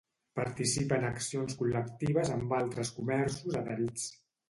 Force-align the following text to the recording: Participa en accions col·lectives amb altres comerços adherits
Participa 0.37 0.97
en 1.01 1.05
accions 1.09 1.59
col·lectives 1.61 2.35
amb 2.39 2.59
altres 2.63 2.95
comerços 2.99 3.63
adherits 3.65 4.13